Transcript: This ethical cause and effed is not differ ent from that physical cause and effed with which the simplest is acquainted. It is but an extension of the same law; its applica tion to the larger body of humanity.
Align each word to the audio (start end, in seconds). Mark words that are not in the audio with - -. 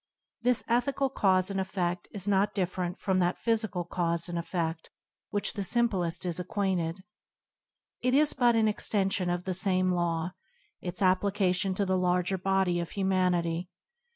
This 0.41 0.63
ethical 0.67 1.11
cause 1.11 1.51
and 1.51 1.59
effed 1.59 2.07
is 2.11 2.27
not 2.27 2.55
differ 2.55 2.81
ent 2.85 2.97
from 2.99 3.19
that 3.19 3.37
physical 3.37 3.83
cause 3.83 4.27
and 4.27 4.39
effed 4.39 4.81
with 4.85 4.89
which 5.29 5.53
the 5.53 5.61
simplest 5.63 6.25
is 6.25 6.39
acquainted. 6.39 7.03
It 8.01 8.15
is 8.15 8.33
but 8.33 8.55
an 8.55 8.67
extension 8.67 9.29
of 9.29 9.43
the 9.43 9.53
same 9.53 9.91
law; 9.91 10.31
its 10.81 11.01
applica 11.01 11.53
tion 11.53 11.75
to 11.75 11.85
the 11.85 11.99
larger 11.99 12.39
body 12.39 12.79
of 12.79 12.89
humanity. 12.89 13.69